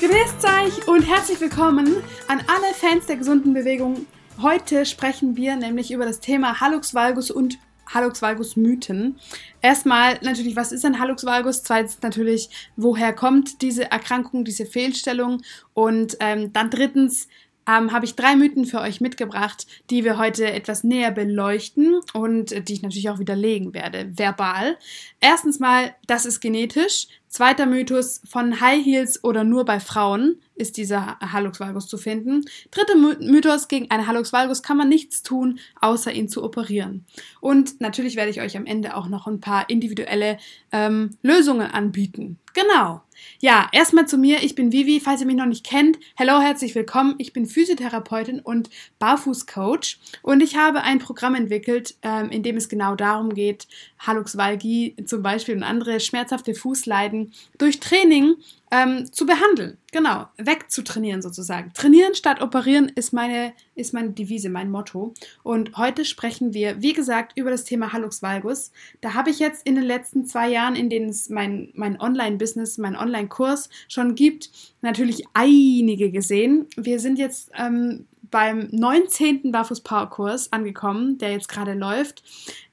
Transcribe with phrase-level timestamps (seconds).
[0.00, 4.06] Grüßt euch und herzlich willkommen an alle Fans der gesunden Bewegung.
[4.40, 9.20] Heute sprechen wir nämlich über das Thema Hallux valgus und Hallux valgus Mythen.
[9.60, 11.64] Erstmal natürlich, was ist ein Hallux valgus?
[11.64, 15.42] Zweitens natürlich, woher kommt diese Erkrankung, diese Fehlstellung?
[15.74, 17.28] Und ähm, dann drittens,
[17.68, 22.52] ähm, habe ich drei Mythen für euch mitgebracht, die wir heute etwas näher beleuchten und
[22.52, 24.78] äh, die ich natürlich auch widerlegen werde, verbal.
[25.20, 27.06] Erstens mal, das ist genetisch.
[27.30, 32.44] Zweiter Mythos, von High Heels oder nur bei Frauen ist dieser Hallux valgus zu finden.
[32.72, 37.06] Dritter Mythos, gegen einen Hallux valgus kann man nichts tun, außer ihn zu operieren.
[37.40, 40.38] Und natürlich werde ich euch am Ende auch noch ein paar individuelle
[40.72, 42.40] ähm, Lösungen anbieten.
[42.52, 43.00] Genau.
[43.38, 44.42] Ja, erstmal zu mir.
[44.42, 44.98] Ich bin Vivi.
[44.98, 47.14] Falls ihr mich noch nicht kennt, hello, herzlich willkommen.
[47.18, 52.68] Ich bin Physiotherapeutin und Barfußcoach und ich habe ein Programm entwickelt, ähm, in dem es
[52.68, 53.68] genau darum geht,
[53.98, 57.19] Hallux valgi zum Beispiel und andere schmerzhafte Fußleiden
[57.58, 58.36] durch Training
[58.70, 59.78] ähm, zu behandeln.
[59.92, 61.72] Genau, wegzutrainieren sozusagen.
[61.74, 65.14] Trainieren statt operieren ist meine, ist meine Devise, mein Motto.
[65.42, 68.70] Und heute sprechen wir, wie gesagt, über das Thema Hallux valgus.
[69.00, 72.78] Da habe ich jetzt in den letzten zwei Jahren, in denen es mein, mein Online-Business,
[72.78, 76.68] mein Online-Kurs schon gibt, natürlich einige gesehen.
[76.76, 79.50] Wir sind jetzt ähm, beim 19.
[79.50, 82.22] Barfuß-Power-Kurs angekommen, der jetzt gerade läuft.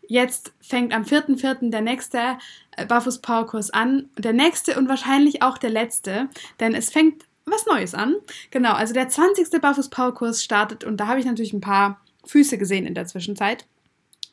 [0.07, 1.69] Jetzt fängt am 4.4.
[1.69, 2.37] der nächste
[2.75, 4.09] äh, Barfuß-Power-Kurs an.
[4.17, 8.15] Der nächste und wahrscheinlich auch der letzte, denn es fängt was Neues an.
[8.51, 9.61] Genau, also der 20.
[9.61, 13.65] Barfuß-Power-Kurs startet und da habe ich natürlich ein paar Füße gesehen in der Zwischenzeit.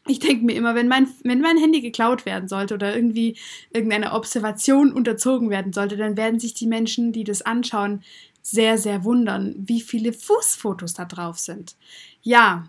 [0.06, 3.36] Ich denke mir immer, wenn mein, wenn mein Handy geklaut werden sollte oder irgendwie
[3.72, 8.02] irgendeine Observation unterzogen werden sollte, dann werden sich die Menschen, die das anschauen,
[8.46, 11.76] sehr, sehr wundern, wie viele Fußfotos da drauf sind.
[12.22, 12.68] Ja,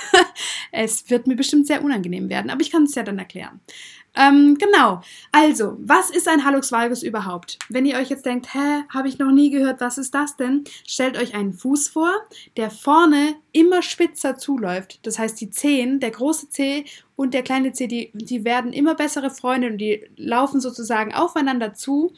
[0.72, 3.60] es wird mir bestimmt sehr unangenehm werden, aber ich kann es ja dann erklären.
[4.14, 5.00] Ähm, genau.
[5.30, 7.58] Also, was ist ein Hallux valgus überhaupt?
[7.68, 10.64] Wenn ihr euch jetzt denkt, hä, habe ich noch nie gehört, was ist das denn?
[10.86, 12.10] Stellt euch einen Fuß vor,
[12.56, 15.00] der vorne immer spitzer zuläuft.
[15.06, 16.84] Das heißt, die Zehen, der große Zeh
[17.16, 21.72] und der kleine Zeh, die, die werden immer bessere Freunde und die laufen sozusagen aufeinander
[21.72, 22.12] zu.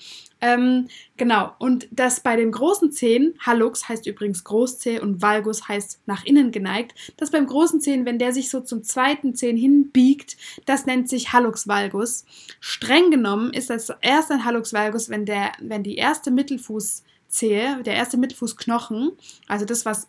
[0.45, 6.01] Ähm, genau, und das bei dem großen Zehen, Hallux heißt übrigens Großzeh und Valgus heißt
[6.05, 10.37] nach innen geneigt, das beim großen Zehen, wenn der sich so zum zweiten Zehen hinbiegt,
[10.67, 12.27] das nennt sich Hallux valgus.
[12.61, 17.95] Streng genommen ist das erst ein Hallux valgus, wenn, der, wenn die erste Mittelfußzehe, der
[17.95, 19.13] erste Mittelfußknochen,
[19.49, 20.09] also das, was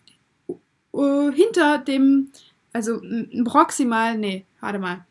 [0.94, 2.32] uh, hinter dem,
[2.74, 3.00] also
[3.46, 5.06] proximal, nee, warte mal,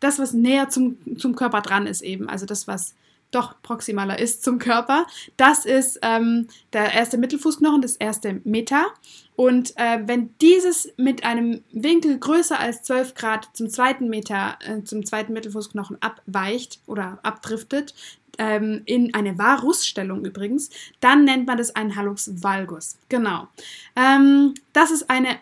[0.00, 2.94] das, was näher zum, zum Körper dran ist eben, also das, was
[3.30, 5.06] doch proximaler ist zum Körper.
[5.36, 8.86] Das ist ähm, der erste Mittelfußknochen, das erste Meta.
[9.34, 14.82] Und äh, wenn dieses mit einem Winkel größer als 12 Grad zum zweiten Meter, äh,
[14.82, 17.94] zum zweiten Mittelfußknochen abweicht oder abdriftet,
[18.38, 20.70] ähm, in eine Varusstellung übrigens,
[21.00, 22.98] dann nennt man das einen Hallux valgus.
[23.08, 23.48] Genau.
[23.94, 25.38] Ähm, das ist eine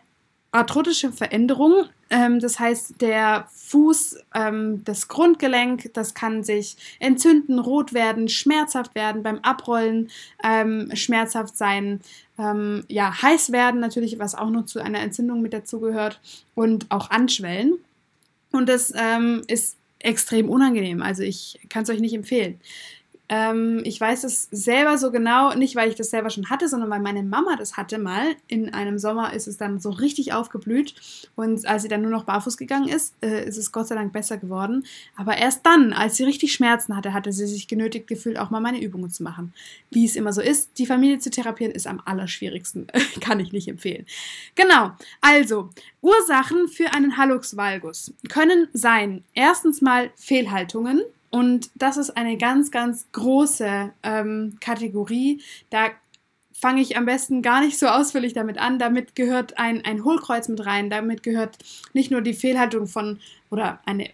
[0.54, 1.86] arthrotische Veränderung.
[2.10, 8.94] Ähm, das heißt, der Fuß, ähm, das Grundgelenk, das kann sich entzünden, rot werden, schmerzhaft
[8.94, 10.10] werden, beim Abrollen
[10.44, 12.00] ähm, schmerzhaft sein,
[12.38, 16.20] ähm, ja, heiß werden natürlich, was auch noch zu einer Entzündung mit dazugehört
[16.54, 17.74] und auch anschwellen.
[18.52, 21.02] Und das ähm, ist extrem unangenehm.
[21.02, 22.60] Also ich kann es euch nicht empfehlen.
[23.34, 26.88] Ähm, ich weiß es selber so genau, nicht weil ich das selber schon hatte, sondern
[26.88, 28.36] weil meine Mama das hatte mal.
[28.46, 30.94] In einem Sommer ist es dann so richtig aufgeblüht
[31.34, 34.12] und als sie dann nur noch barfuß gegangen ist, äh, ist es Gott sei Dank
[34.12, 34.84] besser geworden.
[35.16, 38.60] Aber erst dann, als sie richtig Schmerzen hatte, hatte sie sich genötigt gefühlt, auch mal
[38.60, 39.52] meine Übungen zu machen.
[39.90, 42.86] Wie es immer so ist, die Familie zu therapieren ist am allerschwierigsten.
[43.20, 44.06] Kann ich nicht empfehlen.
[44.54, 45.70] Genau, also
[46.02, 51.02] Ursachen für einen Hallux valgus können sein, erstens mal Fehlhaltungen.
[51.34, 55.42] Und das ist eine ganz, ganz große ähm, Kategorie.
[55.68, 55.88] Da
[56.52, 58.78] fange ich am besten gar nicht so ausführlich damit an.
[58.78, 60.90] Damit gehört ein, ein Hohlkreuz mit rein.
[60.90, 61.58] Damit gehört
[61.92, 63.18] nicht nur die Fehlhaltung von
[63.50, 64.10] oder eine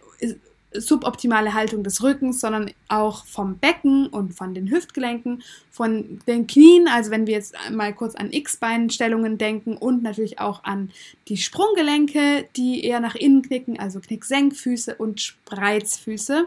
[0.73, 6.87] suboptimale Haltung des Rückens, sondern auch vom Becken und von den Hüftgelenken, von den Knien,
[6.87, 10.91] also wenn wir jetzt mal kurz an X-Beinstellungen denken und natürlich auch an
[11.27, 16.45] die Sprunggelenke, die eher nach innen knicken, also Knicksenkfüße und Spreizfüße.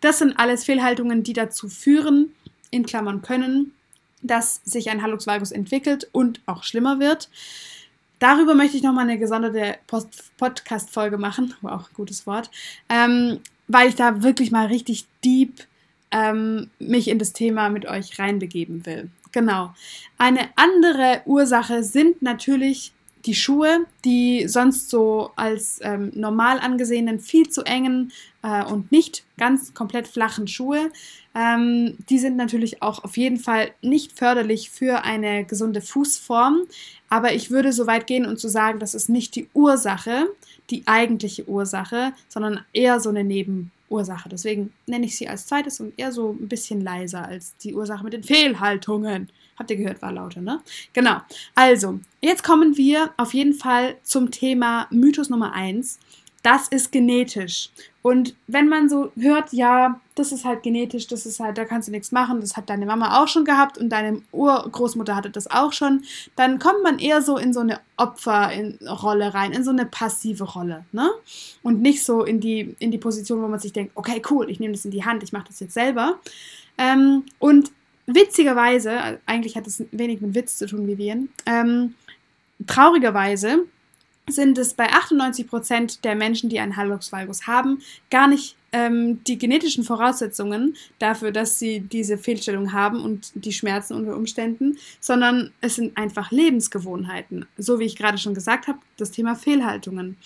[0.00, 2.32] Das sind alles Fehlhaltungen, die dazu führen,
[2.70, 3.72] in Klammern können,
[4.22, 7.28] dass sich ein Hallux valgus entwickelt und auch schlimmer wird.
[8.18, 9.76] Darüber möchte ich nochmal eine gesonderte
[10.38, 11.54] Podcast-Folge machen.
[11.60, 12.50] Wow, gutes Wort.
[12.88, 15.66] Ähm, weil ich da wirklich mal richtig deep
[16.10, 19.10] ähm, mich in das Thema mit euch reinbegeben will.
[19.32, 19.74] Genau.
[20.18, 22.92] Eine andere Ursache sind natürlich
[23.26, 28.12] die Schuhe, die sonst so als ähm, normal angesehenen, viel zu engen
[28.42, 30.90] äh, und nicht ganz komplett flachen Schuhe,
[31.34, 36.62] ähm, die sind natürlich auch auf jeden Fall nicht förderlich für eine gesunde Fußform.
[37.10, 40.28] Aber ich würde so weit gehen und zu sagen, das ist nicht die Ursache,
[40.70, 44.28] die eigentliche Ursache, sondern eher so eine Nebenursache.
[44.28, 48.02] Deswegen nenne ich sie als zweites und eher so ein bisschen leiser als die Ursache
[48.02, 49.28] mit den Fehlhaltungen.
[49.58, 50.60] Habt ihr gehört, war lauter, ne?
[50.92, 51.20] Genau.
[51.54, 55.98] Also, jetzt kommen wir auf jeden Fall zum Thema Mythos Nummer 1.
[56.42, 57.70] Das ist genetisch.
[58.02, 61.88] Und wenn man so hört, ja, das ist halt genetisch, das ist halt, da kannst
[61.88, 65.50] du nichts machen, das hat deine Mama auch schon gehabt und deine Urgroßmutter hatte das
[65.50, 66.04] auch schon,
[66.36, 70.84] dann kommt man eher so in so eine Opferrolle rein, in so eine passive Rolle,
[70.92, 71.10] ne?
[71.64, 74.60] Und nicht so in die, in die Position, wo man sich denkt, okay, cool, ich
[74.60, 76.20] nehme das in die Hand, ich mache das jetzt selber.
[76.78, 77.72] Ähm, und
[78.06, 81.94] witzigerweise, eigentlich hat es wenig mit Witz zu tun, Vivian, ähm,
[82.66, 83.66] traurigerweise
[84.28, 87.80] sind es bei 98 Prozent der Menschen, die einen Hallux valgus haben,
[88.10, 93.94] gar nicht ähm, die genetischen Voraussetzungen dafür, dass sie diese Fehlstellung haben und die Schmerzen
[93.94, 97.46] unter Umständen, sondern es sind einfach Lebensgewohnheiten.
[97.56, 100.16] So wie ich gerade schon gesagt habe, das Thema Fehlhaltungen.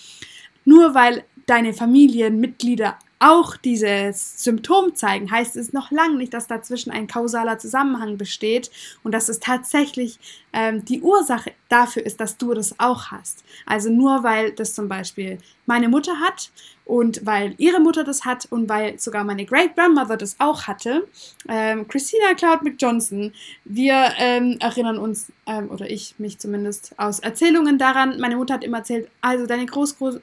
[0.65, 6.91] Nur weil deine Familienmitglieder auch dieses Symptom zeigen, heißt es noch lange nicht, dass dazwischen
[6.91, 8.71] ein kausaler Zusammenhang besteht
[9.05, 10.19] und dass es tatsächlich
[10.53, 13.45] ähm, die Ursache dafür ist, dass du das auch hast.
[13.67, 16.51] Also nur weil das zum Beispiel meine Mutter hat
[16.91, 21.07] und weil ihre Mutter das hat und weil sogar meine Great Grandmother das auch hatte,
[21.49, 23.33] ähm, Christina Cloud McJohnson,
[23.65, 28.65] wir ähm, erinnern uns, ähm, oder ich mich zumindest, aus Erzählungen daran, meine Mutter hat
[28.65, 30.19] immer erzählt, also deine Großgroß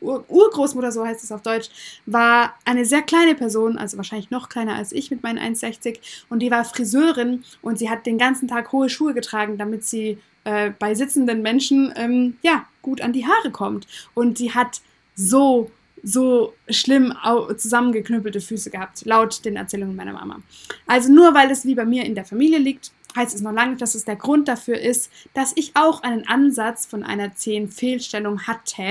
[0.00, 1.68] Urgroßmutter, so heißt es auf Deutsch,
[2.06, 5.98] war eine sehr kleine Person, also wahrscheinlich noch kleiner als ich mit meinen 1,60
[6.30, 10.18] und die war Friseurin und sie hat den ganzen Tag hohe Schuhe getragen, damit sie
[10.44, 13.86] äh, bei sitzenden Menschen ähm, ja gut an die Haare kommt.
[14.14, 14.80] Und sie hat
[15.14, 15.70] so
[16.02, 17.12] so schlimm
[17.56, 20.40] zusammengeknüppelte Füße gehabt, laut den Erzählungen meiner Mama.
[20.86, 23.70] Also nur weil es wie bei mir in der Familie liegt, heißt es noch lange
[23.70, 27.68] nicht, dass es der Grund dafür ist, dass ich auch einen Ansatz von einer 10
[27.68, 28.82] Fehlstellung hatte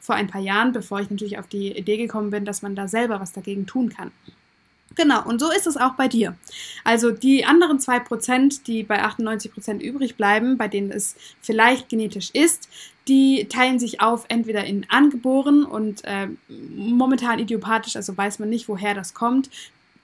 [0.00, 2.88] vor ein paar Jahren, bevor ich natürlich auf die Idee gekommen bin, dass man da
[2.88, 4.10] selber was dagegen tun kann.
[4.96, 6.36] Genau, und so ist es auch bei dir.
[6.82, 12.68] Also die anderen 2%, die bei 98% übrig bleiben, bei denen es vielleicht genetisch ist,
[13.06, 18.68] die teilen sich auf entweder in angeboren und äh, momentan idiopathisch, also weiß man nicht,
[18.68, 19.48] woher das kommt,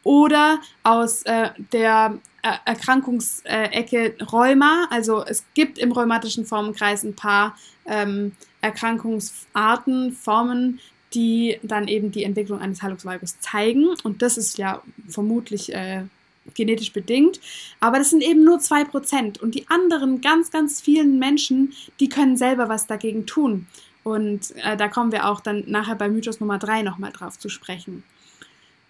[0.03, 4.87] oder aus äh, der er Erkrankungsecke Rheuma.
[4.91, 7.57] Also es gibt im rheumatischen Formenkreis ein paar
[7.87, 10.81] ähm, Erkrankungsarten, Formen,
[11.17, 13.89] die dann eben die Entwicklung eines valgus zeigen.
[14.05, 16.03] Und das ist ja vermutlich äh,
[16.55, 17.41] genetisch bedingt.
[17.81, 19.41] Aber das sind eben nur 2%.
[19.41, 23.67] Und die anderen ganz, ganz vielen Menschen, die können selber was dagegen tun.
[24.05, 27.49] Und äh, da kommen wir auch dann nachher bei Mythos Nummer 3 nochmal drauf zu
[27.49, 28.05] sprechen.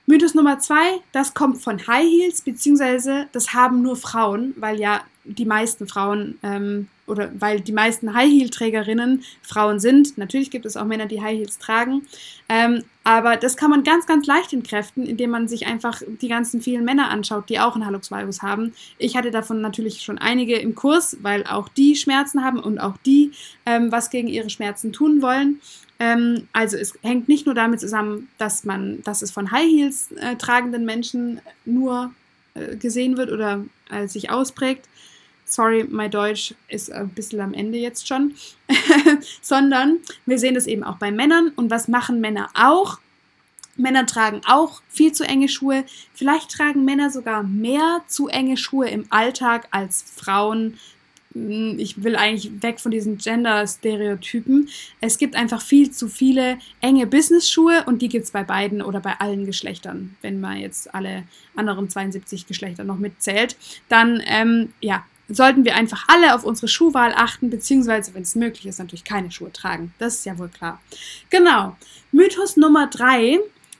[0.08, 0.76] Mythos Nummer 2,
[1.10, 6.38] das kommt von High Heels, beziehungsweise das haben nur Frauen, weil ja die meisten Frauen
[6.44, 10.16] ähm, oder weil die meisten High Heel Trägerinnen Frauen sind.
[10.16, 12.06] Natürlich gibt es auch Männer, die High Heels tragen,
[12.48, 16.60] ähm, aber das kann man ganz, ganz leicht entkräften, indem man sich einfach die ganzen
[16.60, 18.74] vielen Männer anschaut, die auch einen Hallux valgus haben.
[18.98, 22.96] Ich hatte davon natürlich schon einige im Kurs, weil auch die Schmerzen haben und auch
[23.04, 23.32] die
[23.64, 25.60] ähm, was gegen ihre Schmerzen tun wollen.
[25.98, 30.12] Ähm, also es hängt nicht nur damit zusammen, dass man, dass es von High Heels
[30.12, 32.12] äh, tragenden Menschen nur
[32.54, 34.88] äh, gesehen wird oder äh, sich ausprägt,
[35.46, 38.34] sorry, mein Deutsch ist ein bisschen am Ende jetzt schon,
[39.40, 41.52] sondern wir sehen das eben auch bei Männern.
[41.56, 42.98] Und was machen Männer auch?
[43.76, 45.84] Männer tragen auch viel zu enge Schuhe.
[46.14, 50.78] Vielleicht tragen Männer sogar mehr zu enge Schuhe im Alltag als Frauen.
[51.78, 54.68] Ich will eigentlich weg von diesen Gender-Stereotypen.
[55.00, 59.00] Es gibt einfach viel zu viele enge Business-Schuhe und die gibt es bei beiden oder
[59.00, 60.16] bei allen Geschlechtern.
[60.22, 61.24] Wenn man jetzt alle
[61.54, 63.56] anderen 72 Geschlechter noch mitzählt,
[63.88, 68.66] dann ähm, ja, sollten wir einfach alle auf unsere Schuhwahl achten, beziehungsweise, wenn es möglich
[68.66, 69.92] ist, natürlich keine Schuhe tragen.
[69.98, 70.80] Das ist ja wohl klar.
[71.30, 71.76] Genau.
[72.12, 73.38] Mythos Nummer drei.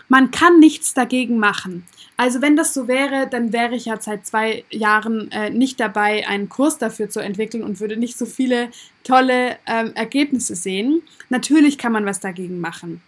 [0.08, 1.84] Man kann nichts dagegen machen.
[2.16, 6.26] Also wenn das so wäre, dann wäre ich ja seit zwei Jahren äh, nicht dabei,
[6.26, 8.70] einen Kurs dafür zu entwickeln und würde nicht so viele
[9.04, 11.02] tolle ähm, Ergebnisse sehen.
[11.28, 13.02] Natürlich kann man was dagegen machen.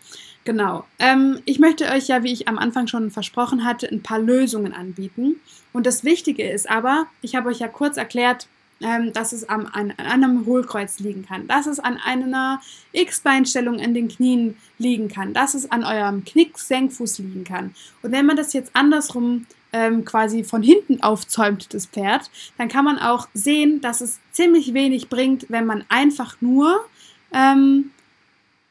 [0.44, 0.84] Genau.
[0.98, 4.72] Ähm, ich möchte euch ja, wie ich am Anfang schon versprochen hatte, ein paar Lösungen
[4.72, 5.36] anbieten.
[5.72, 8.48] Und das Wichtige ist aber, ich habe euch ja kurz erklärt,
[8.80, 12.60] ähm, dass es am, an, an, einem Hohlkreuz liegen kann, dass es an einer
[12.92, 17.74] X-Beinstellung in den Knien liegen kann, dass es an eurem Knick-Senkfuß liegen kann.
[18.02, 22.84] Und wenn man das jetzt andersrum ähm, quasi von hinten aufzäumt, das Pferd, dann kann
[22.84, 26.84] man auch sehen, dass es ziemlich wenig bringt, wenn man einfach nur
[27.32, 27.90] ähm,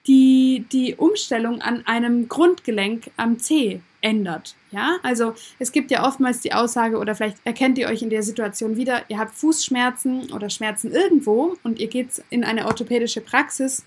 [0.08, 4.56] die, die Umstellung an einem Grundgelenk am Zeh ändert.
[4.72, 8.24] Ja, also es gibt ja oftmals die Aussage oder vielleicht erkennt ihr euch in der
[8.24, 13.86] Situation wieder, ihr habt Fußschmerzen oder Schmerzen irgendwo und ihr geht in eine orthopädische Praxis,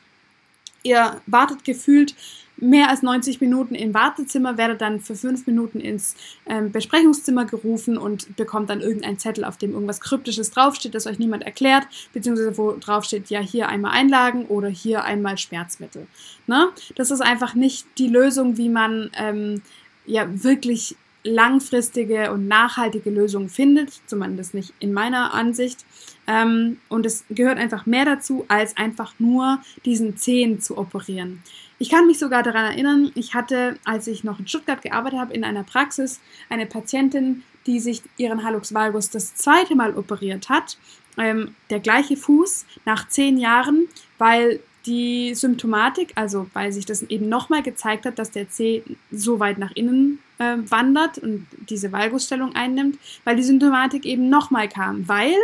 [0.83, 2.15] ihr wartet gefühlt
[2.61, 6.15] mehr als 90 Minuten im Wartezimmer, werdet dann für fünf Minuten ins
[6.47, 11.19] ähm, Besprechungszimmer gerufen und bekommt dann irgendeinen Zettel, auf dem irgendwas Kryptisches draufsteht, das euch
[11.19, 16.07] niemand erklärt, beziehungsweise wo draufsteht, ja, hier einmal Einlagen oder hier einmal Schmerzmittel.
[16.47, 16.69] Ne?
[16.97, 19.63] Das ist einfach nicht die Lösung, wie man ähm,
[20.11, 25.85] ja wirklich langfristige und nachhaltige Lösungen findet, zumindest nicht in meiner Ansicht.
[26.27, 31.43] Ähm, und es gehört einfach mehr dazu, als einfach nur diesen Zehen zu operieren.
[31.79, 35.35] Ich kann mich sogar daran erinnern, ich hatte, als ich noch in Stuttgart gearbeitet habe,
[35.35, 40.79] in einer Praxis eine Patientin, die sich ihren Hallux valgus das zweite Mal operiert hat.
[41.19, 47.29] Ähm, der gleiche Fuß nach zehn Jahren, weil die Symptomatik, also weil sich das eben
[47.29, 52.55] nochmal gezeigt hat, dass der Zeh so weit nach innen äh, wandert und diese Valgusstellung
[52.55, 55.35] einnimmt, weil die Symptomatik eben nochmal kam, weil,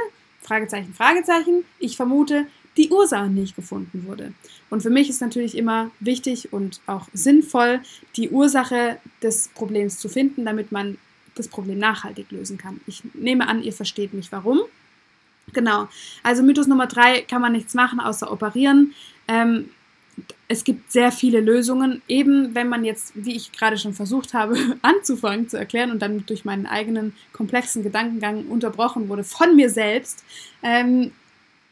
[0.40, 4.32] Fragezeichen, Fragezeichen, ich vermute, die Ursache nicht gefunden wurde.
[4.68, 7.80] Und für mich ist natürlich immer wichtig und auch sinnvoll,
[8.16, 10.98] die Ursache des Problems zu finden, damit man
[11.34, 12.80] das Problem nachhaltig lösen kann.
[12.86, 14.60] Ich nehme an, ihr versteht mich warum.
[15.52, 15.88] Genau.
[16.22, 18.94] Also Mythos Nummer drei kann man nichts machen, außer operieren.
[19.28, 19.70] Ähm,
[20.48, 24.56] es gibt sehr viele Lösungen, eben wenn man jetzt, wie ich gerade schon versucht habe,
[24.82, 30.24] anzufangen zu erklären und dann durch meinen eigenen komplexen Gedankengang unterbrochen wurde von mir selbst,
[30.62, 31.12] ähm,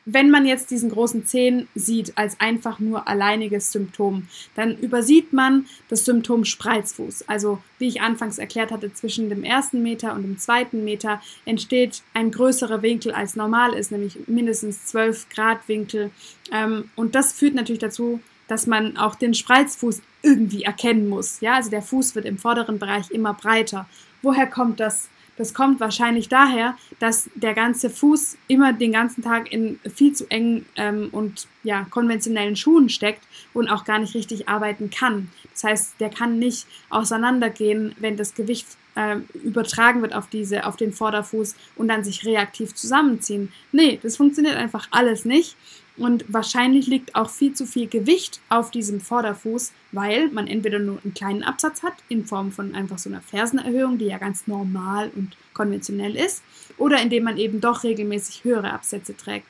[0.07, 5.67] wenn man jetzt diesen großen Zehen sieht als einfach nur alleiniges Symptom, dann übersieht man
[5.89, 7.29] das Symptom Spreizfuß.
[7.29, 12.03] Also wie ich anfangs erklärt hatte, zwischen dem ersten Meter und dem zweiten Meter entsteht
[12.13, 16.11] ein größerer Winkel als normal ist, nämlich mindestens 12 Grad Winkel.
[16.53, 21.41] Ähm, und das führt natürlich dazu, dass man auch den Spreizfuß irgendwie erkennen muss.
[21.41, 23.89] Ja, also der Fuß wird im vorderen Bereich immer breiter.
[24.23, 25.09] Woher kommt das?
[25.37, 30.31] Das kommt wahrscheinlich daher, dass der ganze Fuß immer den ganzen Tag in viel zu
[30.31, 33.23] engen ähm, und ja, konventionellen Schuhen steckt
[33.53, 35.31] und auch gar nicht richtig arbeiten kann.
[35.53, 40.77] Das heißt, der kann nicht auseinandergehen, wenn das Gewicht äh, übertragen wird auf diese, auf
[40.77, 43.53] den Vorderfuß und dann sich reaktiv zusammenziehen.
[43.73, 45.57] Nee, das funktioniert einfach alles nicht.
[45.97, 50.99] Und wahrscheinlich liegt auch viel zu viel Gewicht auf diesem Vorderfuß, weil man entweder nur
[51.05, 55.13] einen kleinen Absatz hat, in Form von einfach so einer Fersenerhöhung, die ja ganz normal
[55.15, 56.43] und konventionell ist,
[56.79, 59.47] oder indem man eben doch regelmäßig höhere Absätze trägt.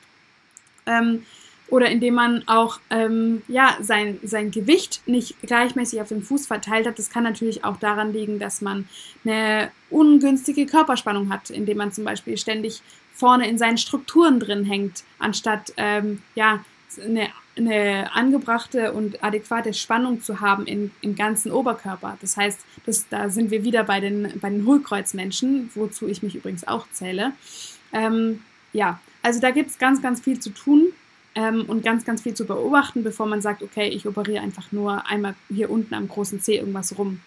[0.85, 1.25] Ähm,
[1.69, 6.87] oder indem man auch ähm, ja, sein, sein Gewicht nicht gleichmäßig auf dem Fuß verteilt
[6.87, 6.99] hat.
[6.99, 8.87] Das kann natürlich auch daran liegen, dass man
[9.23, 12.81] eine ungünstige Körperspannung hat, indem man zum Beispiel ständig
[13.13, 16.63] vorne in seinen Strukturen drin hängt, anstatt ähm, ja,
[17.03, 22.17] eine, eine angebrachte und adäquate Spannung zu haben in, im ganzen Oberkörper.
[22.21, 26.35] Das heißt, das, da sind wir wieder bei den, bei den Hohlkreuzmenschen, wozu ich mich
[26.35, 27.31] übrigens auch zähle.
[27.91, 28.43] Ähm,
[28.73, 30.93] ja, also da gibt es ganz, ganz viel zu tun
[31.35, 35.05] ähm, und ganz, ganz viel zu beobachten, bevor man sagt, okay, ich operiere einfach nur
[35.07, 37.21] einmal hier unten am großen C irgendwas rum.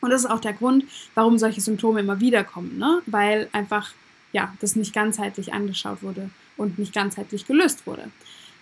[0.00, 3.02] Und das ist auch der Grund, warum solche Symptome immer wieder kommen, ne?
[3.06, 3.90] weil einfach
[4.32, 8.10] ja, das nicht ganzheitlich angeschaut wurde und nicht ganzheitlich gelöst wurde.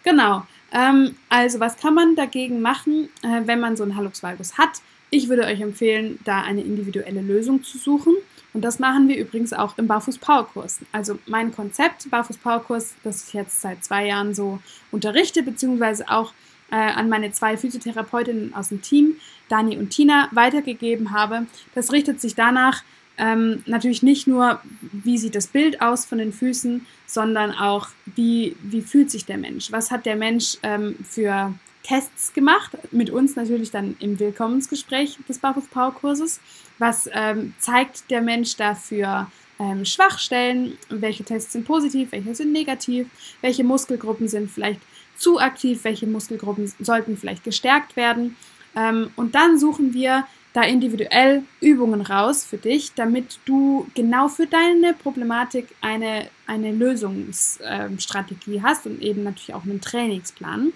[0.02, 0.46] Genau.
[0.72, 4.80] Ähm, also was kann man dagegen machen, äh, wenn man so einen Hallux valgus hat?
[5.10, 8.14] Ich würde euch empfehlen, da eine individuelle Lösung zu suchen.
[8.58, 10.80] Und das machen wir übrigens auch im Barfuß-Power-Kurs.
[10.90, 14.58] Also mein Konzept Barfuß-Power-Kurs, das ich jetzt seit zwei Jahren so
[14.90, 16.32] unterrichte, beziehungsweise auch
[16.72, 19.14] äh, an meine zwei Physiotherapeutinnen aus dem Team,
[19.48, 21.46] Dani und Tina, weitergegeben habe.
[21.76, 22.82] Das richtet sich danach,
[23.16, 24.60] ähm, natürlich nicht nur,
[24.90, 29.38] wie sieht das Bild aus von den Füßen, sondern auch, wie, wie fühlt sich der
[29.38, 29.70] Mensch?
[29.70, 31.54] Was hat der Mensch ähm, für
[31.88, 32.72] Tests gemacht?
[32.90, 36.40] Mit uns natürlich dann im Willkommensgespräch des Barfuß-Power-Kurses.
[36.78, 40.76] Was ähm, zeigt der Mensch dafür ähm, Schwachstellen?
[40.90, 42.12] Welche Tests sind positiv?
[42.12, 43.08] Welche sind negativ?
[43.40, 44.80] Welche Muskelgruppen sind vielleicht
[45.16, 45.82] zu aktiv?
[45.82, 48.36] Welche Muskelgruppen sollten vielleicht gestärkt werden?
[48.76, 54.46] Ähm, und dann suchen wir da individuell Übungen raus für dich, damit du genau für
[54.46, 60.72] deine Problematik eine, eine Lösungsstrategie ähm, hast und eben natürlich auch einen Trainingsplan.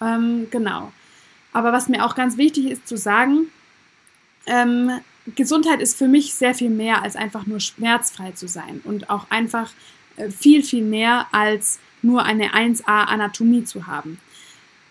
[0.00, 0.92] Ähm, genau.
[1.52, 3.50] Aber was mir auch ganz wichtig ist zu sagen,
[4.46, 4.90] ähm,
[5.34, 9.30] Gesundheit ist für mich sehr viel mehr als einfach nur schmerzfrei zu sein und auch
[9.30, 9.70] einfach
[10.16, 14.18] äh, viel, viel mehr als nur eine 1a Anatomie zu haben.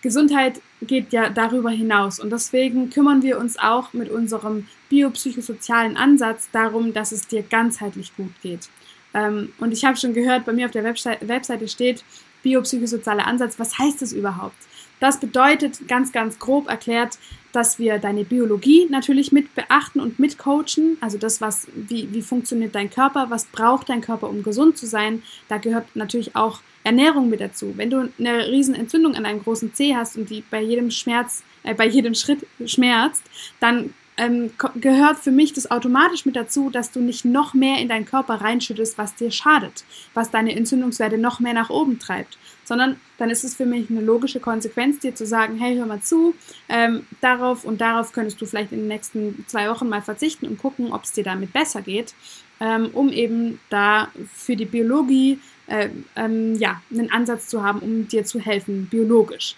[0.02, 6.48] Gesundheit geht ja darüber hinaus und deswegen kümmern wir uns auch mit unserem biopsychosozialen Ansatz
[6.52, 8.70] darum, dass es dir ganzheitlich gut geht.
[9.12, 12.04] Ähm, und ich habe schon gehört, bei mir auf der Webseite steht
[12.42, 13.58] biopsychosozialer Ansatz.
[13.58, 14.56] Was heißt das überhaupt?
[15.00, 17.18] Das bedeutet ganz, ganz grob erklärt,
[17.52, 20.98] dass wir deine Biologie natürlich mit beachten und mit coachen.
[21.00, 24.86] Also das, was, wie, wie funktioniert dein Körper, was braucht dein Körper, um gesund zu
[24.86, 25.22] sein.
[25.48, 27.72] Da gehört natürlich auch Ernährung mit dazu.
[27.76, 31.42] Wenn du eine riesen Entzündung an einem großen Zeh hast und die bei jedem Schmerz,
[31.62, 33.22] äh, bei jedem Schritt schmerzt,
[33.58, 34.50] dann ähm,
[34.80, 38.34] gehört für mich das automatisch mit dazu, dass du nicht noch mehr in deinen Körper
[38.34, 43.44] reinschüttest, was dir schadet, was deine Entzündungswerte noch mehr nach oben treibt, sondern dann ist
[43.44, 46.34] es für mich eine logische Konsequenz, dir zu sagen, hey, hör mal zu,
[46.68, 50.58] ähm, darauf und darauf könntest du vielleicht in den nächsten zwei Wochen mal verzichten und
[50.58, 52.14] gucken, ob es dir damit besser geht,
[52.60, 58.08] ähm, um eben da für die Biologie äh, ähm, ja, einen Ansatz zu haben, um
[58.08, 59.56] dir zu helfen, biologisch.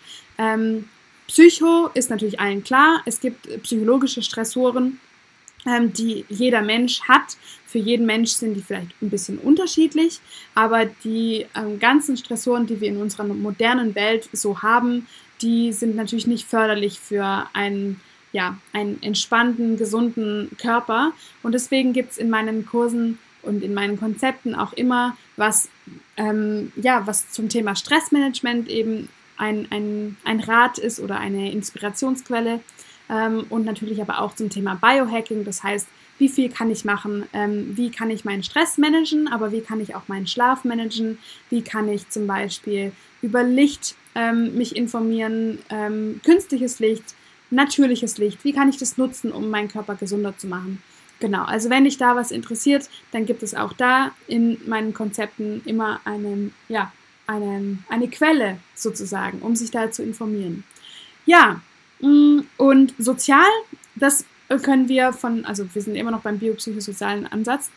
[1.29, 3.03] Psycho ist natürlich allen klar.
[3.07, 5.01] Es gibt psychologische Stressoren,
[5.67, 7.37] ähm, die jeder Mensch hat.
[7.67, 10.21] Für jeden Mensch sind die vielleicht ein bisschen unterschiedlich,
[10.55, 15.07] aber die ähm, ganzen Stressoren, die wir in unserer modernen Welt so haben,
[15.41, 18.01] die sind natürlich nicht förderlich für einen,
[18.33, 21.13] ja, einen entspannten, gesunden Körper.
[21.43, 25.69] Und deswegen gibt es in meinen Kursen und in meinen Konzepten auch immer was,
[26.17, 29.09] ähm, ja, was zum Thema Stressmanagement eben
[29.43, 32.61] ein, ein, ein Rat ist oder eine Inspirationsquelle.
[33.11, 37.25] Ähm, und natürlich aber auch zum Thema Biohacking, das heißt, wie viel kann ich machen,
[37.33, 41.19] ähm, wie kann ich meinen Stress managen, aber wie kann ich auch meinen Schlaf managen,
[41.51, 47.15] wie kann ich zum Beispiel über Licht ähm, mich informieren, ähm, künstliches Licht,
[47.51, 50.81] natürliches Licht, wie kann ich das nutzen, um meinen Körper gesunder zu machen.
[51.19, 55.63] Genau, also wenn dich da was interessiert, dann gibt es auch da in meinen Konzepten
[55.65, 56.93] immer eine, ja,
[57.27, 60.65] eine, eine Quelle sozusagen, um sich da zu informieren.
[61.27, 61.61] Ja,
[62.01, 63.47] mm, und sozial,
[63.95, 64.25] das
[64.63, 67.71] können wir von, also wir sind immer noch beim biopsychosozialen Ansatz.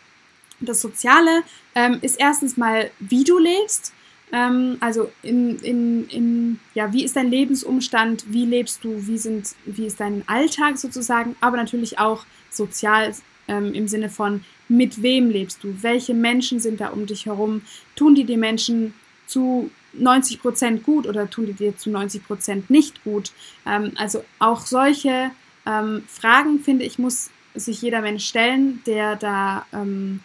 [0.60, 3.94] Das Soziale ähm, ist erstens mal, wie du lebst.
[4.32, 9.56] Ähm, also in, in, in, ja, wie ist dein Lebensumstand, wie lebst du, wie, sind,
[9.66, 13.14] wie ist dein Alltag sozusagen, aber natürlich auch sozial
[13.48, 17.62] ähm, im Sinne von, mit wem lebst du, welche Menschen sind da um dich herum,
[17.96, 18.94] tun die die Menschen
[19.28, 23.32] zu 90 Prozent gut oder tun die dir zu 90 Prozent nicht gut.
[23.66, 25.32] Ähm, also auch solche
[25.66, 30.20] ähm, Fragen, finde ich, muss sich jeder Mensch stellen, der da ähm,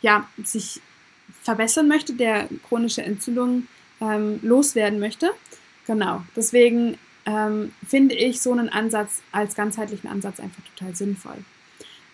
[0.00, 0.80] ja, sich
[1.42, 3.68] verbessern möchte, der chronische Entzündungen
[4.00, 5.32] ähm, loswerden möchte.
[5.86, 11.44] Genau, deswegen ähm, finde ich so einen Ansatz als ganzheitlichen Ansatz einfach total sinnvoll.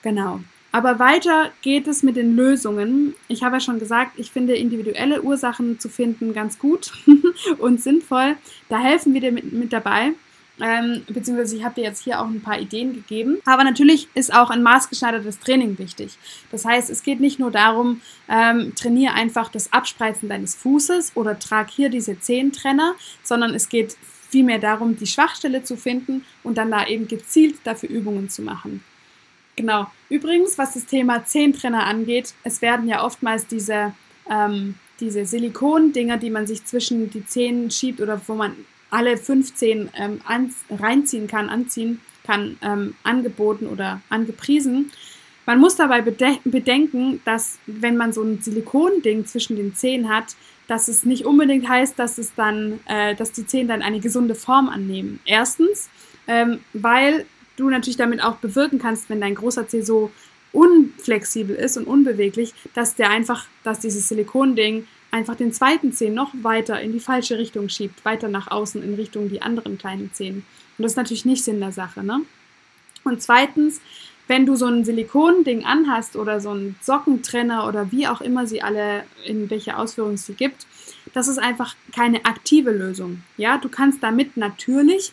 [0.02, 0.40] Genau.
[0.70, 3.14] Aber weiter geht es mit den Lösungen.
[3.26, 6.92] Ich habe ja schon gesagt, ich finde individuelle Ursachen zu finden ganz gut
[7.59, 8.37] und sinnvoll.
[8.68, 10.12] Da helfen wir dir mit, mit dabei.
[10.61, 13.38] Ähm, beziehungsweise ich habe dir jetzt hier auch ein paar Ideen gegeben.
[13.44, 16.18] Aber natürlich ist auch ein maßgeschneidertes Training wichtig.
[16.50, 21.38] Das heißt, es geht nicht nur darum, ähm, trainiere einfach das Abspreizen deines Fußes oder
[21.38, 23.96] trag hier diese Zehentrenner, sondern es geht
[24.28, 28.83] vielmehr darum, die Schwachstelle zu finden und dann da eben gezielt dafür Übungen zu machen.
[29.59, 29.88] Genau.
[30.09, 33.92] Übrigens, was das Thema Zehntrenner angeht, es werden ja oftmals diese,
[34.31, 38.55] ähm, diese Silikon-Dinger, die man sich zwischen die Zähne schiebt oder wo man
[38.90, 40.21] alle fünf Zehen ähm,
[40.71, 44.92] reinziehen kann, anziehen kann, ähm, angeboten oder angepriesen.
[45.44, 50.37] Man muss dabei bedenken, dass wenn man so ein Silikonding zwischen den Zähnen hat,
[50.68, 54.37] dass es nicht unbedingt heißt, dass es dann, äh, dass die Zähne dann eine gesunde
[54.37, 55.18] Form annehmen.
[55.25, 55.88] Erstens,
[56.29, 57.27] ähm, weil
[57.59, 60.11] du natürlich damit auch bewirken kannst, wenn dein großer Zeh so
[60.53, 66.33] unflexibel ist und unbeweglich, dass der einfach, dass dieses Silikonding einfach den zweiten Zeh noch
[66.42, 70.44] weiter in die falsche Richtung schiebt, weiter nach außen in Richtung die anderen kleinen Zehen.
[70.77, 72.21] Und das ist natürlich nicht Sinn der Sache, ne?
[73.05, 73.81] Und zweitens,
[74.27, 78.61] wenn du so ein Silikonding anhast oder so ein Sockentrenner oder wie auch immer sie
[78.61, 80.66] alle, in welche Ausführung es sie gibt,
[81.14, 83.23] das ist einfach keine aktive Lösung.
[83.38, 85.12] Ja, du kannst damit natürlich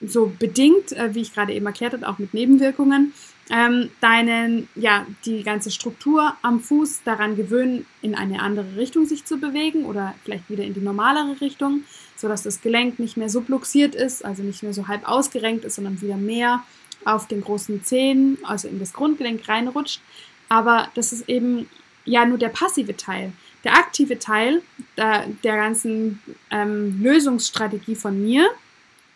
[0.00, 3.12] so bedingt, äh, wie ich gerade eben erklärt habe, auch mit Nebenwirkungen,
[3.50, 9.24] ähm, deinen, ja, die ganze Struktur am Fuß daran gewöhnen, in eine andere Richtung sich
[9.24, 11.82] zu bewegen oder vielleicht wieder in die normalere Richtung,
[12.16, 15.76] sodass das Gelenk nicht mehr so bluxiert ist, also nicht mehr so halb ausgerenkt ist,
[15.76, 16.62] sondern wieder mehr
[17.04, 20.00] auf den großen Zehen, also in das Grundgelenk reinrutscht.
[20.48, 21.68] Aber das ist eben
[22.04, 23.32] ja nur der passive Teil.
[23.64, 24.62] Der aktive Teil
[24.96, 28.48] der, der ganzen ähm, Lösungsstrategie von mir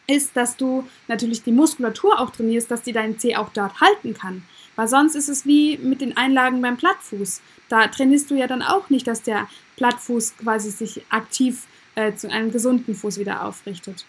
[0.06, 4.14] ist, dass du natürlich die Muskulatur auch trainierst, dass die deinen Zeh auch dort halten
[4.14, 4.42] kann.
[4.76, 7.40] Weil sonst ist es wie mit den Einlagen beim Plattfuß.
[7.68, 12.30] Da trainierst du ja dann auch nicht, dass der Plattfuß quasi sich aktiv äh, zu
[12.30, 14.04] einem gesunden Fuß wieder aufrichtet.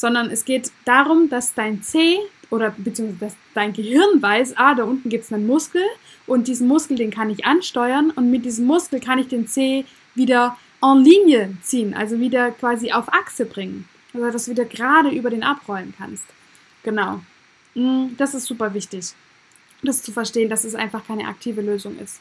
[0.00, 2.18] sondern es geht darum, dass dein Zeh
[2.50, 5.82] oder beziehungsweise dass dein Gehirn weiß, ah, da unten gibt es einen Muskel
[6.26, 9.84] und diesen Muskel, den kann ich ansteuern und mit diesem Muskel kann ich den Zeh
[10.14, 13.88] wieder en Linie ziehen, also wieder quasi auf Achse bringen.
[14.12, 16.24] Dass du wieder gerade über den abrollen kannst.
[16.82, 17.20] Genau.
[17.74, 19.12] Mm, das ist super wichtig,
[19.82, 22.20] das zu verstehen, dass es einfach keine aktive Lösung ist.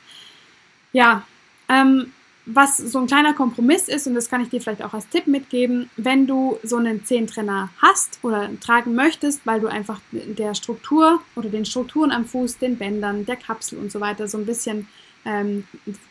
[0.92, 1.24] Ja,
[1.68, 2.12] ähm,
[2.52, 5.28] was so ein kleiner Kompromiss ist, und das kann ich dir vielleicht auch als Tipp
[5.28, 11.22] mitgeben, wenn du so einen Zehntrenner hast oder tragen möchtest, weil du einfach der Struktur
[11.36, 14.88] oder den Strukturen am Fuß, den Bändern, der Kapsel und so weiter so ein bisschen,
[15.26, 15.66] ähm,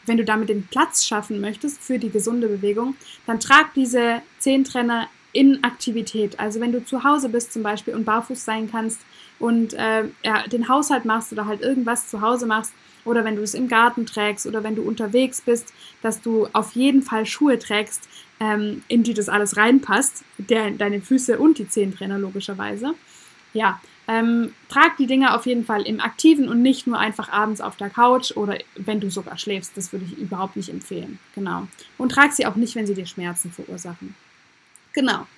[0.06, 2.94] wenn du damit den Platz schaffen möchtest für die gesunde Bewegung,
[3.26, 6.38] dann trag diese Zehntrenner in Aktivität.
[6.40, 9.00] Also wenn du zu Hause bist zum Beispiel und barfuß sein kannst
[9.38, 12.72] und äh, ja, den Haushalt machst oder halt irgendwas zu Hause machst,
[13.08, 16.72] oder wenn du es im Garten trägst oder wenn du unterwegs bist, dass du auf
[16.72, 21.68] jeden Fall Schuhe trägst, ähm, in die das alles reinpasst, der, deine Füße und die
[21.68, 22.94] Zehentrenner logischerweise.
[23.54, 27.60] Ja, ähm, trag die Dinge auf jeden Fall im Aktiven und nicht nur einfach abends
[27.60, 29.76] auf der Couch oder wenn du sogar schläfst.
[29.76, 31.18] Das würde ich überhaupt nicht empfehlen.
[31.34, 31.66] Genau.
[31.96, 34.14] Und trag sie auch nicht, wenn sie dir Schmerzen verursachen.
[34.98, 35.28] Genau.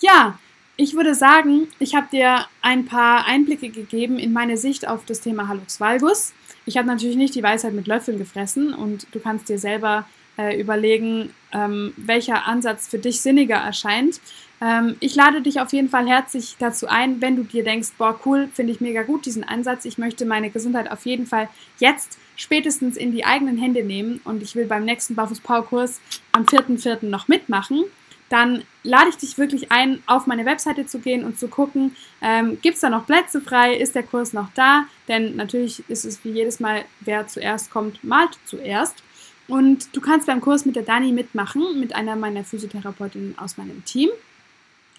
[0.00, 0.38] Ja,
[0.76, 5.20] ich würde sagen, ich habe dir ein paar Einblicke gegeben in meine Sicht auf das
[5.20, 6.32] Thema Hallux valgus.
[6.66, 10.06] Ich habe natürlich nicht die Weisheit mit Löffeln gefressen und du kannst dir selber
[10.38, 14.20] äh, überlegen, ähm, welcher Ansatz für dich sinniger erscheint.
[14.60, 18.20] Ähm, ich lade dich auf jeden Fall herzlich dazu ein, wenn du dir denkst, boah,
[18.24, 19.84] cool, finde ich mega gut diesen Ansatz.
[19.84, 21.48] Ich möchte meine Gesundheit auf jeden Fall
[21.80, 26.00] jetzt spätestens in die eigenen Hände nehmen und ich will beim nächsten Barfuß Power Kurs
[26.30, 27.06] am 4.4.
[27.06, 27.82] noch mitmachen
[28.32, 32.58] dann lade ich dich wirklich ein, auf meine Webseite zu gehen und zu gucken, ähm,
[32.62, 34.86] gibt es da noch Plätze frei, ist der Kurs noch da?
[35.06, 39.02] Denn natürlich ist es wie jedes Mal, wer zuerst kommt, malt zuerst.
[39.48, 43.84] Und du kannst beim Kurs mit der Dani mitmachen, mit einer meiner Physiotherapeutinnen aus meinem
[43.84, 44.08] Team.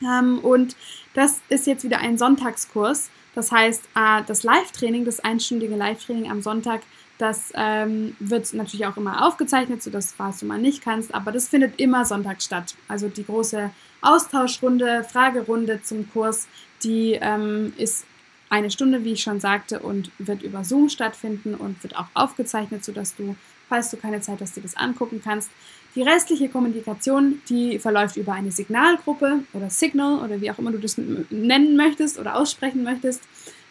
[0.03, 0.75] Ähm, und
[1.15, 3.09] das ist jetzt wieder ein Sonntagskurs.
[3.33, 6.81] Das heißt, äh, das Live-Training, das einstündige Live-Training am Sonntag,
[7.17, 11.47] das ähm, wird natürlich auch immer aufgezeichnet, sodass falls du mal nicht kannst, aber das
[11.47, 12.75] findet immer Sonntag statt.
[12.87, 13.69] Also die große
[14.01, 16.47] Austauschrunde, Fragerunde zum Kurs,
[16.83, 18.05] die ähm, ist
[18.49, 22.83] eine Stunde, wie ich schon sagte, und wird über Zoom stattfinden und wird auch aufgezeichnet,
[22.83, 23.35] sodass du,
[23.69, 25.49] falls du keine Zeit hast, dir das angucken kannst.
[25.95, 30.79] Die restliche Kommunikation, die verläuft über eine Signalgruppe oder Signal oder wie auch immer du
[30.79, 33.21] das nennen möchtest oder aussprechen möchtest.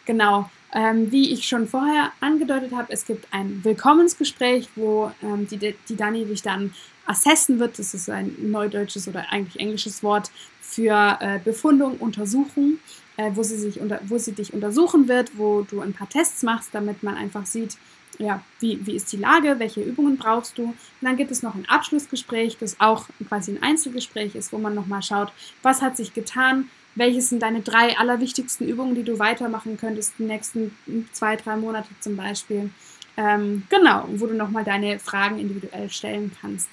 [0.05, 5.75] Genau, ähm, wie ich schon vorher angedeutet habe, es gibt ein Willkommensgespräch, wo ähm, die,
[5.87, 6.73] die Dani dich dann
[7.05, 7.77] assessen wird.
[7.77, 10.31] Das ist ein neudeutsches oder eigentlich englisches Wort
[10.61, 12.79] für äh, Befundung, Untersuchung,
[13.17, 16.41] äh, wo, sie sich unter, wo sie dich untersuchen wird, wo du ein paar Tests
[16.41, 17.77] machst, damit man einfach sieht,
[18.17, 20.65] ja, wie, wie ist die Lage, welche Übungen brauchst du.
[20.65, 24.73] Und dann gibt es noch ein Abschlussgespräch, das auch quasi ein Einzelgespräch ist, wo man
[24.73, 25.31] nochmal schaut,
[25.61, 30.23] was hat sich getan, welches sind deine drei allerwichtigsten Übungen, die du weitermachen könntest die
[30.23, 30.77] nächsten
[31.11, 32.69] zwei, drei Monate zum Beispiel.
[33.17, 36.69] Ähm, genau, wo du nochmal deine Fragen individuell stellen kannst.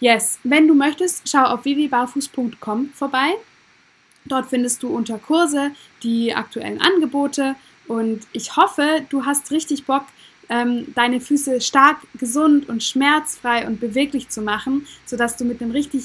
[0.00, 3.34] Yes, wenn du möchtest, schau auf vivibarfuß.com vorbei.
[4.24, 7.56] Dort findest du unter Kurse die aktuellen Angebote
[7.86, 10.04] und ich hoffe, du hast richtig Bock,
[10.50, 15.72] ähm, deine Füße stark, gesund und schmerzfrei und beweglich zu machen, sodass du mit einem
[15.72, 16.04] richtig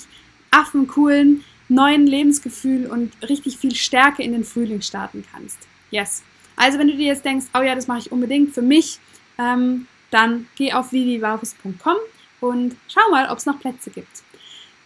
[0.51, 5.58] affencoolen neuen Lebensgefühl und richtig viel Stärke in den Frühling starten kannst.
[5.91, 6.23] Yes.
[6.56, 8.99] Also wenn du dir jetzt denkst, oh ja, das mache ich unbedingt für mich,
[9.38, 11.95] ähm, dann geh auf vivivarus.com
[12.39, 14.23] und schau mal, ob es noch Plätze gibt.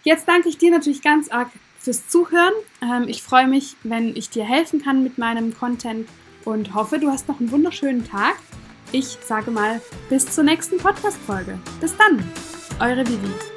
[0.04, 2.54] Jetzt danke ich dir natürlich ganz arg fürs Zuhören.
[2.82, 6.08] Ähm, ich freue mich, wenn ich dir helfen kann mit meinem Content
[6.46, 8.38] und hoffe, du hast noch einen wunderschönen Tag.
[8.94, 11.60] Ich sage mal, bis zur nächsten Podcast-Folge.
[11.82, 12.24] Bis dann,
[12.80, 13.57] eure Vivi.